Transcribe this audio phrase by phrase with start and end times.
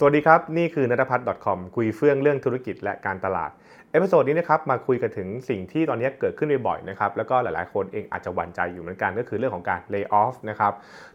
[0.00, 3.50] สวัสดีครับ นี่คือนัทพัฒน์ .com คุยเฟื่องเรื่องธุรกิจและการตลาด
[3.92, 10.72] episode นี้นะครับมาคุยกันถึงสิ่งที่ตอนนี้เกิดขึ้นบ่อยๆนะครับแล้วก็หลายๆคนเองอาจจะหวั่นใจอยู่เหมือนกันก็คือเรื่องของการ layoff นะครับ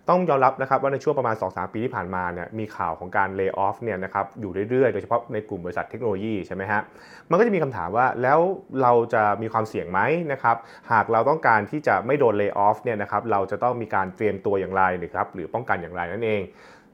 [0.09, 6.81] ต้องยอมรับนะครับว่าในช่วงประมาณ 2-3 ปีที่ผ่านมาเนี่ยมีข่าวของการ layoff เนี่ยนะครับอยู่เรื่อยๆ โดยเฉพาะในกลุ่มบริษัทเทคโนโลยีใช่ไหมฮะ
[7.29, 8.39] มันก็จะมีคำถามว่าแล้ว
[8.81, 9.99] เราจะมีความเสี่ยงไหม
[10.31, 10.57] นะครับ
[10.91, 16.43] หากเราต้องการที่จะไม่โดน layoff เนี่ยนะครับเราจะต้องมีการเตรียมตัวอย่างไรหรือครับหรือป้องกันอย่างไรนั่นเอง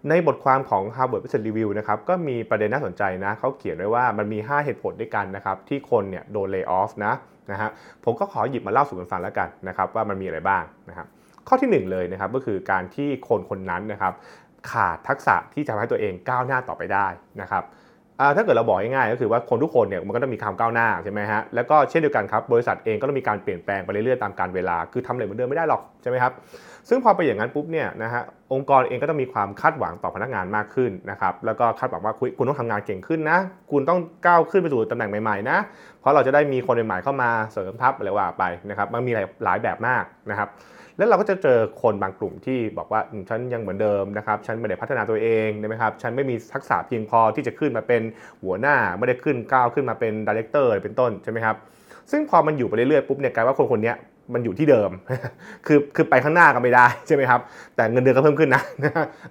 [0.09, 7.13] ในบทความของ Harvard Business Review นะครับก็มีประเด็นน่าสนใจนะเขาเขียนไว้ว่ามันมี 5 เหตุผลด้วยกันนะครับที่คนเนี่ยโดนเลิกออฟนะ
[7.51, 7.69] นะฮะ
[8.03, 11.07] ผมก็ขอหยิบมาเล่าสู่กันฟังแล้วกันนะครับว่ามันมีอะไรบ้างนะครับ
[11.47, 14.13] ข้อที่ 1 เลยนะครับก็คือการที่คนคนนั้นนะครับ
[14.71, 17.07] ขาดทักษะที่จะทำให้ตัวเองก้าวหน้าต่อไปได้
[17.41, 17.63] นะครับ
[18.35, 26.33] ถ้าเกิดเราบอกง่ายๆก็คือว่าคนทุกคนเนี่ยมันก็ต้องมีความก้าวหน้าใช่ไหมฮะแล้วก็เช่นเดียวกันครับบริษัทเองก็ต้องมีการเปลี่ยนแปลงไปเรื่อยๆตามการเวลาคือทำอะไรเหมือนเดิมไม่ได้หรอกใช่ไหมครับ
[26.89, 28.21] ซึ่งพอไปอย่างนั้นปุ๊บเนี่ยนะฮะ
[28.53, 33.39] องค์กรเองก็ต้องมีความคาดหวังต่อพนักงานมากขึ้นนะครับแล้วก็คาดหวังว่าคุณต้องทำงานเก่งขึ้นนะ
[33.71, 35.57] คุณต้องก้าวขึ้นไปสู่ตำแหน่งใหม่ๆนะ
[35.99, 39.11] เพราะเราจะได้มีคนใหม่ๆเข้ามาเสริมทัพอะไรว่าไปนะครับมันมี
[39.43, 40.49] หลายแบบมากนะครับ
[40.99, 48.01] แล้วเราก็จะเจอคนบางกลุ่มที่บอกว่าฉันยังเหมือนเดิมนะครับฉันไม่ได้พัฒนาตัวเองใช่ไหมครับฉันไม่มีทักษะเพียงพอที่จะขึ้นมาเป็น
[48.43, 51.55] หัวหน้าไม่ได้ขึ้นก้าวขึ้นมาเป็นดีเลกเตอร์เป็นต้นใช่ไหมครับ
[52.11, 53.93] ซึ่งพอมันอยู่ไปเรื่อยๆปุ๊บเนี่ยกลายว่าคนคนนี้
[54.33, 54.91] มันอยู่ที่เดิม
[55.67, 57.39] คือคือไปข้างหน้าก็ไม่ได้ใช่ไหมครับ
[57.75, 58.63] แต่เงินเดือนก็เพิ่มขึ้นนะ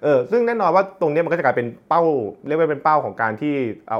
[0.02, 2.02] เออซึ่งแน่นอนว่าตรงนี้มันก็จะกลายเป็นเป้า
[2.46, 3.54] เรียกว่าเป็นเป้าของการที่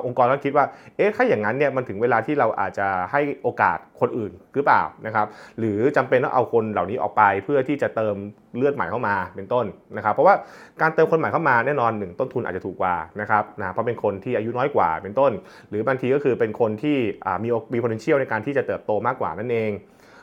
[0.07, 0.65] องค์กรต้องคิดว่า
[0.97, 5.27] เอ๊ะถ้าอย่างนั้นเนี่ยมันถึงเวลาที่เราอาจจะให้โอกาสคนอื่นหรือเปล่านะครับ
[5.59, 8.17] หรือจำเป็นต้องเอาคนเหล่านี้ออกไปเพื่อที่จะเติม
[8.57, 10.35] เลือดใหม่เข้ามาเป็นต้นนะครับ เพราะว่า
[10.81, 15.33] การเติมคนใหม่เข้ามาแน่นอนหนึ่งต้นทุนอาจจะถูกกว่านะครับนะเพราะเป็นคนที่อายุน้อยกว่าเป็นต้น
[15.69, 16.97] หรือ บางทีก็คือเป็นคนที่
[17.43, 19.73] มีมี potential ในการที่จะเติบโตมากกว่านั่นเอง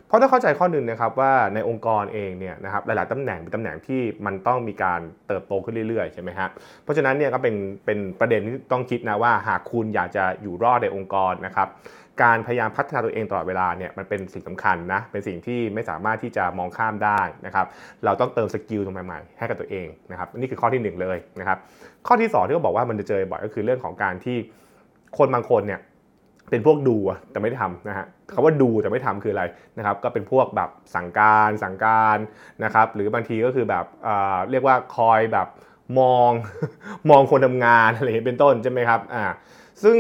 [0.07, 6.47] เพราะต้องเข้าใจข้อหนึ่งนะครับว่าในองค์กรเองเนี่ยนะครับหลายๆตำแหน่งเป็นตำแหน่งที่มันต้องมีการเติบโตขึ้นเรื่อยๆใช่ไหมฮะ
[6.83, 11.69] เพราะฉะนั้นเนี่ยก็เป็นเป็นประเด็นที่ต้องคิดนะว่าหากคุณอยากจะอยู่รอดในองค์กรนะครับ
[12.23, 17.65] การพยายามพัฒนาตัวเองตลอดเวลาเนี่ยมันเป็นสิ่งสำคัญนะเป็นสิ่งที่ไม่สามารถที่จะมองข้ามได้นะครับ
[18.05, 21.57] เราต้องเติมสกิลตรงใหม่ๆให้กับตัวเองนะครับนี่คือข้อที่ 1 เลยนะครับ
[22.07, 24.37] ข้อที่ 2 ที่เขาบอกว่ามันจะเจอบ่อยก็คือเรื่องของการที่
[25.17, 25.79] คนบางคนเนี่ย
[26.49, 26.97] เป็นพวกดู
[27.31, 29.43] แต่ไม่ได้ทำนะฮะคำว่าดูแต่ไม่ทำคืออะไร
[29.77, 32.17] นะครับก็เป็นพวกแบบสั่งการสั่งการ
[32.63, 33.85] นะครับหรือบางทีก็คือแบบ
[34.51, 35.47] เรียกว่าคอยแบบ
[35.99, 36.31] มอง
[37.09, 39.23] มองคนทำงานอะไรเป็นต้นใช่ไหมครับอ่า
[39.83, 39.97] ซึ่ง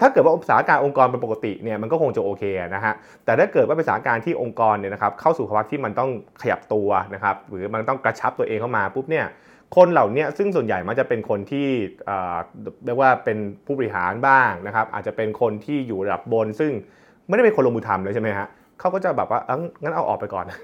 [0.00, 6.10] ถ้าเกิดว่าสถาการองค์กรเป็นปกติเนี่ยมันก็คงจะโอเคนะฮะแต่ถ้าเกิดว่าเป็นสาการที่องค์กรเนี่ยนะครับเข้าสู่ภาวะที่มันต้อง
[6.42, 9.26] ขยับตัวนะครับหรือมันต้องกระชับตัวเองเข้ามาปุ๊บเนี่ย
[9.76, 11.66] คนเหล่านี้ซึ่งส่วนใหญ่มันจะเป็นคนที่
[12.84, 16.72] เรียกว่าเป็นผู้บริหารบ้างนะครับอาจจะเป็นคนที่อยู่ระดับบน ซึ่ง
[17.28, 18.46] ไม่ได้เป็นคนลงมือทำเลยใช่ไหมฮะ
[18.80, 19.40] เขาก็จะแบบว่า
[19.82, 20.58] งั้นเอาออกไปก่อนนะ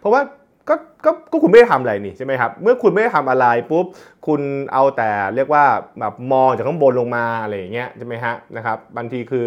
[0.00, 0.20] เพราะว่า
[0.68, 0.74] ก็
[1.04, 3.86] ก็ก็คุณไม่ได้ทำอะไรนี่ใช่ไหมครับ เมื่อคุณไม่ได้ทำอะไรปุ๊บ
[4.26, 4.40] คุณ
[4.72, 5.64] เอาแต่เรียกว่า
[6.00, 9.46] แบบมองจากข้างบนลงมาอะไรอย่างเงี้ยใช่ไหมฮะนะครับบางทีคือ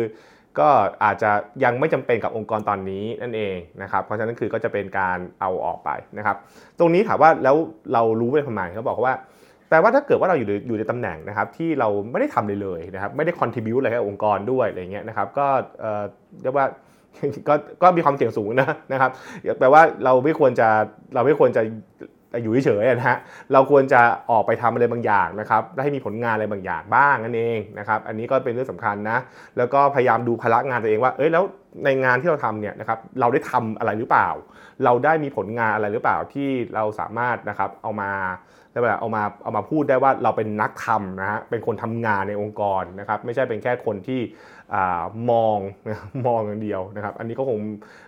[0.60, 0.70] ก็
[1.04, 1.32] อาจจะ
[1.64, 6.36] ยังไม่จำเป็นกับองค์กรตอนนี้นั่นเองนะครับ เพราะฉะนั้นคือก็จะเป็นการเอาออกไปนะครับ
[6.80, 7.56] ตรงนี้ถามว่าแล้ว
[7.94, 9.14] เรารู้ไปทำไมเขาบอกว่า
[9.70, 15.48] แปลว่าถ้าเกิดว่าเราอยู่อยู่ในตำแหน่งนะครับที่เราไม่ได้ทำเลยเลยนะครับไม่ได้คอนทิบิวอะไรกับองค์กรด้วยอะไรเงี้ยนะครับก็
[16.44, 16.66] เรียกว่า
[17.48, 19.12] ก็ก็มีความเสี่ยงสูงนะนะครับ
[19.60, 20.68] แปลว่าเราไม่ควรจะ
[21.16, 21.62] เราไม่ควรจะ
[22.42, 23.18] อยู่เฉยๆนะฮะ
[23.54, 24.02] เราควรจะ
[24.32, 29.18] ออกไปทำอะไรบางอย่างนะครับและให้มีผลงานอะไรบางอย่างบ้างนั่นเองนะครับอันนี้ก็เป็นเรื่องสำคัญนะ
[29.58, 31.44] แล้วก็พยายามดูพละงานตัวเองว่าเอ้ยแล้ว
[31.84, 34.30] ในงานที่เราทำเนี่ยนะครับเราได้ทำอะไรหรือเปล่า
[34.84, 38.12] เราได้มีผลงานอะไรหรือเปล่าที่เราสามารถนะครับเอามา
[38.72, 44.22] ได้แบบเอามาเอามาพูดได้ว่าเราเป็นนักทำนะฮะเป็นคนทำงานในองค์กรนะครับไม่ใช่เป็นแค่คนที่
[45.32, 45.58] มอง
[46.28, 47.58] มองอย่างเดียวนะครับ อันนี้ก็คง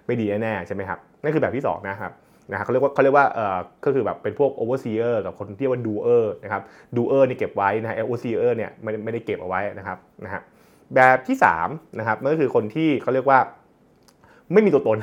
[0.05, 2.11] ไม่ดีแน่ใช่ไหมครับนั่นคือแบบที่2นะครับ
[2.49, 6.61] นะเขาเรียกว่าเขาเรียกว่าเอ่อก็คือแบบเป็นพวก overseer กับคนที่เรียกว่า doer นะครับ
[6.95, 10.41] doer นี่เก็บไว้นะฮะ overseer เนี่ยไม่ไม่ได้เก็บเอาไว้นะครับนะฮะ
[10.95, 11.37] แบบที่
[11.67, 13.39] 3นะครับนั่นก็คือคนที่เขาเรียกว่า
[14.53, 14.97] ไม่มีตัวตน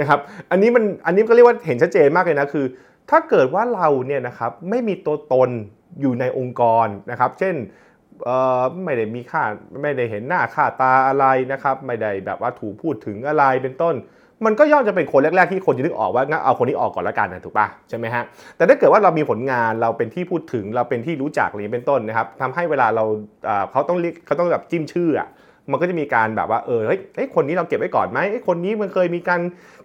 [0.00, 0.20] นะครับ
[0.50, 2.66] อันนี้มันอันนี้ก็เรียกว่าเห็นชัดเจนมากเลยนะคือ
[3.10, 5.50] ถ้าเกิดว่าเราเนี่ยนะครับไม่มีตัวตน
[6.00, 7.56] อยู่ในองค์กรนะครับ เช่น
[8.84, 9.42] ไม่ได้มีค่า
[9.82, 13.94] ไม่ได้เห็นหน้าค่าตาอะไรนะครับ ไม่ได้แบบว่าถูกพูดถึงอะไรเป็นต้น
[14.46, 18.22] มันก็ย่อมจะเป็นคนแรกๆที่คนจะนึกออกว่างั้นเอาคนนี้ออกก่อนล้วกันนะถูกปะใช่ไหมฮะ
[18.56, 23.04] แต่ถ้าเกิดว่าเรามีผลงานเราเป็นที่พูดถึงเราเป็นที่รู้จักอะไรเป็นต้นนะครับทำให้เวลาเรา
[23.72, 25.28] เขาต้องเรียกเขาต้องแบบจิ้มชื่ออะ
[25.70, 29.40] มันก็จะมีการแบบว่าเออเฮ้ยคนนี้เราเก็บไว้ก่อนไหมคนนี้มันเคยมีการ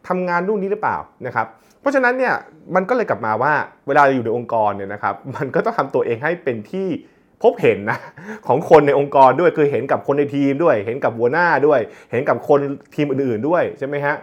[0.08, 0.98] ทำงานนู่นนี้หรือเปล่า
[1.28, 1.48] นะครับ
[1.82, 2.34] เพราะฉะนั้นเนี่ย
[2.76, 3.54] มันก็เลยกลับมาว่า
[3.88, 6.88] เวลาอยู่ในองค์กรเนี่ยนะครับมันก็ต้องทำตัวเองให้เป็นที่
[7.44, 8.00] พบเห็นนะ
[8.48, 11.80] ของคนในองค์กรด้วยคือเห็นกับคนในทีมด้วย เห็นกับหัวหน้าด้วย
[12.12, 12.60] เห็นกับคน
[12.96, 14.16] ทีมอื่นๆด้วยใช่ไหมฮะ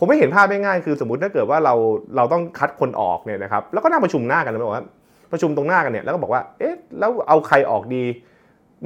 [0.00, 1.74] ผมไม่เห็นภาพง่ายๆคือสมมติถ้าเกิดว่าเรา
[2.16, 4.84] เราต้องคัดคนออกเนี่ยนะครับแล้วก็นั่งประชุมหน้ากันนะบอกว่า
[5.32, 8.04] ประชุมตรงหน้ากันเนี่ยแล้วก็บอกว่าเอ๊ะแล้วเอาใครออกดี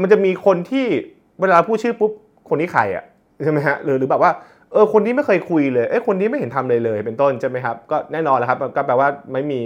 [0.00, 0.84] มันจะมีคนที่
[1.40, 2.12] เวลาพูดชื่อปุ๊บ
[2.48, 3.04] คนนี้ใครอะ
[3.42, 4.30] ใช่ไหมฮะหรือหรือแบบว่า
[4.72, 9.60] เออคนนี้ไม่เคยคุยเลยเอ้คนนี้ไม่เห็นทำเลยเลย เป็นต้นใช่ไหมครับก็แน่นอนแล้วครับก็แปลว่าไม่มี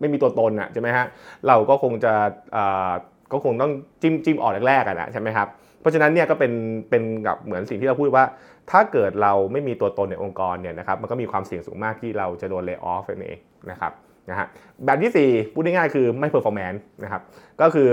[0.00, 1.06] ไม่มีตัวตนอะใช่ไหมฮะ
[1.46, 2.12] เราก็คงจะ
[2.56, 2.90] อ่า
[3.32, 3.72] ก็คงต้อง
[4.02, 5.48] จิ้มจิ้มออกแรกๆกันนะใช่ไหมครับ
[5.80, 6.52] เพราะฉะนั้นเนี่ยก็เป็น
[6.90, 8.24] เป็นกับเหมือนสิ่งที่เราพูดว่า
[8.70, 13.38] ถ้าเกิดเราไม่มีตัวตนในองค์กรเนี่ยนะครับมันก็มีความเสี่ยงสูงมากที่เราจะโดน layoff นั่นเอง
[13.70, 13.92] นะครับ
[14.30, 14.46] นะฮะ
[14.84, 17.22] แบบที่ 4 พูดง่ายๆคือไม่ performance นะครับ
[17.60, 17.88] ก็คือ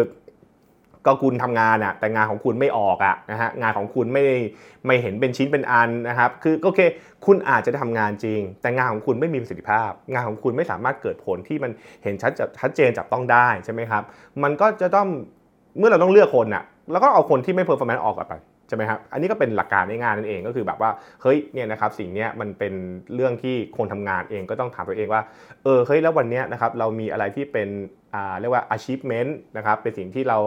[1.06, 4.26] ก็คุณทำงานอะแต่งานของคุณไม่ออกอะนะฮะงานของคุณไม่
[4.86, 6.80] ไม่เห็นเป็นชิ้นเป็นอันนะครับคือโอเค
[7.26, 11.72] คุณอาจจะทำงานจริง แต่งานของคุณไม่มีประสิทธิภาพ งานของคุณไม่สามารถเกิดผลที่มัน
[12.04, 14.04] เห็นชัดชัดเจนจับต้องได้ใช่ไหมครับ
[14.44, 15.08] มันก็จะต้อง
[15.78, 18.34] เมื่อเราต้องเลือกคนอะ เราก็เอาคนที่ไม่ performance ออกไป
[18.68, 20.92] ใช่ไหมครับ อันนี้ก็เป็นหลักการง่ายๆนั่นเองก็คือแบบว่า
[21.22, 22.74] เฮ้ยเนี่ยนะครับสิ่งนี้มันเป็น
[23.16, 25.22] เรื่องที่คนทำงานเองก็ต้องถามตัวเองว่า
[25.64, 27.70] เออเฮ้ยแล้ววันนี้นะครับเรามีอะไรที่เป็น
[28.14, 30.38] อ่าเรียกว่า achievement นะครับเป็นสิ่งที่เรา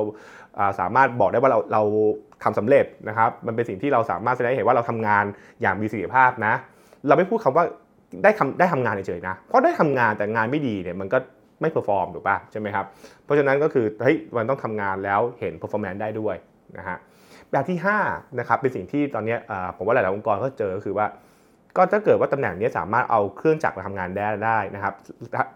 [0.81, 1.83] สามารถบอกได้ว่าเราเรา
[2.45, 5.25] ทำสำเร็จนะครับมันเป็นสิ่งที่เราสามารถแสดงให้เห็นว่าเราทำงาน
[5.63, 6.55] อย่างมีประสิทธิภาพนะ
[7.07, 7.65] เราไม่พูดคำว่า
[8.23, 11.19] ได้ทำได้ทำงานเฉยๆนะเพราะได้ทำงานแต่งานไม่ดีเนี่ยมันก็
[11.61, 12.87] ไม่ perform ถูกป่ะใช่ไหมครับ
[13.25, 16.37] เพราะฉะนั้นก็คือเฮ้ยมันต้องทำงานแล้วเห็น performance ได้ด้วย
[16.79, 16.99] นะฮะ
[17.53, 17.79] แบบที่
[18.09, 19.37] 5นะครับเป็นสิ่งที่ตอนนี้
[19.77, 21.07] ผมว่าหลายๆองค์กรก็เจอคือว่า
[21.77, 24.95] ก็ถ้าเกิดว่าตำแหน่งนี้สามารถเอาเครื่องจักรมาทำงานได้ได้นะครับ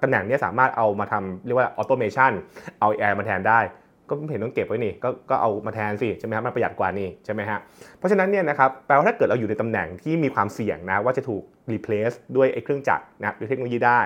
[0.02, 2.32] ตำแหน่งนี้สามารถเอามาทำเรียกว่า automation
[2.81, 3.60] เอา AI มาแทนได้
[4.08, 7.58] ก็เห็นต้องเก็บไว้นี่กก็เอามาแทนสิใช่ไหมครับมันประหยัดกว่านี่ใช่ไหมฮะ
[7.99, 11.43] เพราะฉะนั้นเนี่ยนะครับแปลว่าถ้าเกิดเราอยู่ในตำแหน่งที่มีความเสี่ยงนะว่าจะถูก
[11.73, 14.00] replace ด้วยไอ้เครื่องจักรนะด้วยเทคโนโลยีได้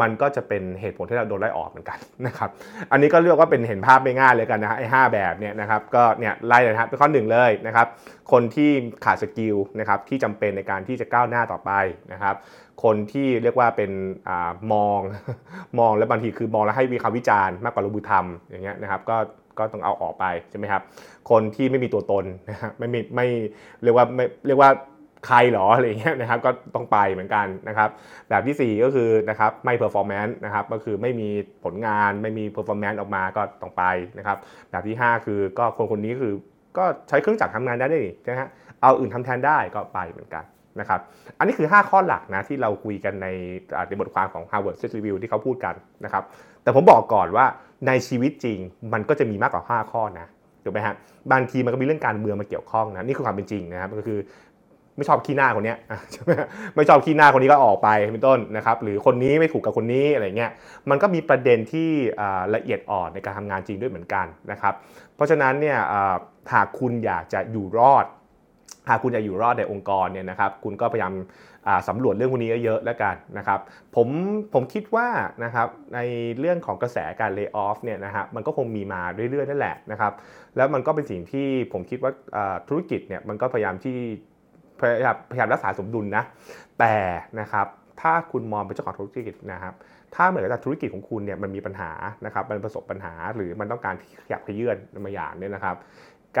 [0.00, 2.50] มันก็จะเป็นเหตุผลที่เราโดนไล่ออกเหมือนกันนะครับ
[2.92, 7.86] อันนี้ก็เรียกว่าเป็นเห็นภาพไม่ง่ายเลยกันนะไอ้หแบบเนี่ยนะครับก็เนี่ยไล่เลยนะครับเป็นข้อหนึ่งเลยนะครับ
[8.32, 8.70] คนที่
[9.04, 11.70] ขาดสกิลนะครับที่จำเป็นในการที่จะก้าวหน้าต่อไป
[12.12, 12.34] นะครับ
[12.84, 13.90] คนที่เรียกว่าเป็น
[14.28, 14.30] อ
[14.72, 15.00] มอง
[15.78, 19.16] มองแล้วบางทีคือมองแล้วให้มีคำวิจารณ์มากกว่าลงมือทำอย่างเงี้ยนะครับก็
[19.58, 20.82] ก็ต้องเอาออกไปใช่ไหมครับ
[21.30, 23.26] คนที่ไม่มีตัวตนนะฮะไม่มีไม่
[23.82, 24.70] เรียกว่าไม่เรียกว่า
[25.26, 27.88] ใครหรออะไรเงี้ยนะครับก็ต้องไปเหมือนกันนะครับ
[28.28, 31.28] แบบที่ 4 ก็คือนะครับไม่ performance นะครับก็คือไม่มี
[31.64, 33.84] ผลงานไม่มี performance ออกมาก็ต้องไป
[34.18, 34.38] นะครับ
[34.70, 36.34] แบบที่ 5 คือก็คนคนนี้คือ
[36.78, 38.50] ก็ใช้เครื่องจักรทำงานได้ด้วยใช่ไหมฮะ
[38.82, 40.44] เอาอื่นทำแทนได้ก็ไปเหมือนกัน
[40.80, 41.00] นะครับ
[41.38, 43.28] อันนี้คือ 5 ข้อหลักนะที่เราคุยกันใน
[43.88, 45.74] ในบทความของ Harvard Business Review ที่เขาพูดกัน
[46.04, 46.24] นะครับ
[46.62, 47.46] แต่ผมบอกก่อนว่า
[47.86, 48.58] ในชีวิตจริง
[48.92, 50.26] มันก็จะมีมากกว่า 5 ข้อนะ
[50.64, 50.94] ถูกไหมฮะ
[51.32, 54.18] บางทีมันก็มีเรื่องการเมืองมาเกี่ยวข้องนะนี่คือความเป็นจริงนะครับก็คือ
[54.96, 55.74] ไม่ชอบขี้หน้าคนนี้
[56.12, 56.30] ใช่ไหม
[56.76, 60.50] ไม่ชอบขี้หน้าคนนี้ก็ออกไปเป็นต้นนะครับหรือคนนี้ไม่ถูกกับคนนี้อะไรเงี้ย
[60.90, 61.90] มันก็มีประเด็นที่
[62.54, 64.74] ละเอียดอ่อนในการทำงานจริงด้วยเหมือนกันนะครับ
[65.14, 65.78] เพราะฉะนั้นเนี่ย
[66.52, 68.06] หากคุณอยากจะอยู่รอด
[68.88, 71.12] หากคุณจะอยู่รอดในองค์กรเนี่ยนะครับคุณก็พยายาม
[71.88, 73.60] สำรวจเรื่องพวกนี้เยอะๆแล้วกันนะครับ
[73.96, 74.08] ผม
[74.54, 75.08] ผมคิดว่า
[75.44, 75.98] นะครับใน
[76.38, 80.12] เรื่องของกระแสการเลิกออฟเนี่ยนะฮะมันก็คงมีมาเรื่อยๆนั่นแหละนะครับ
[80.56, 82.12] แล้วมันก็เป็นสิ่งที่ผมคิดว่า
[82.68, 83.96] ธุรกิจเนี่ยมันก็พยายามที่
[84.80, 86.24] พยายามพยายามรักษาสมดุลนะ
[86.78, 86.94] แต่
[87.40, 87.66] นะครับ
[88.00, 89.74] ถ้าคุณมองเป็นเจ้าของธุรกิจนะครับ
[90.14, 91.90] ถ้าเหมือนกับธุรกิจของคุณเนี่ยมันมีปัญหา
[92.26, 93.94] นะครับ มันประสบปัญหาหรือมันต้องการ
[94.24, 94.76] ขยับขยื่น
[95.06, 95.76] มาอย่างเนี่ยนะครับ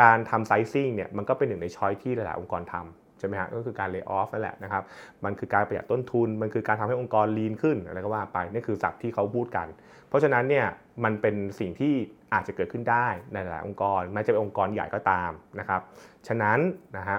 [0.00, 4.82] การทำไซซิ่งเนี่ยมันก็เป็นหนึ่งในช้อยที่หลาย ๆ องค์กรทำใช่ไหมฮะก็คือการเลิกออฟนั่นแหละนะครับ
[5.24, 9.66] มันคือการประหยัดต้นทุน มันคือการทำให้องค์กร lean ขึ้นอะไรก็ว่าไปนี่คือศัพท์ที่เขาพูดกัน
[10.08, 10.66] เพราะฉะนั้นเนี่ย
[11.04, 11.94] มันเป็นสิ่งที่
[12.32, 15.80] อาจจะเกิดขึ้นได้ในหลายองค์กรแม้จะเป็นองค์กรใหญ่ก็ตามนะครับ
[16.28, 16.58] ฉะนั้น
[16.96, 17.18] นะฮะ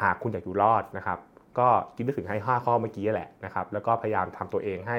[0.00, 1.18] หากคุณอยากอยู่รอดนะครับ
[1.58, 4.98] ก็คิดนึกถึงให้ 5 ข้อเมื่อกี้แหละนะครับ แล้วก็พยายามทำตัวเองให้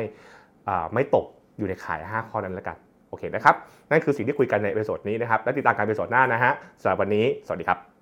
[0.94, 1.26] ไม่ตก
[1.58, 2.78] อยู่ในข่าย 5 ข้อนั้นแล้วกัน
[3.10, 3.56] โอเคนะครับ
[3.90, 7.97] นั่นคือสิ่งที่คุยกันใน episode นี้นะครับ และติดตามการ episode หน้านะฮะสำหรับวันนี้ สวัสดีครับ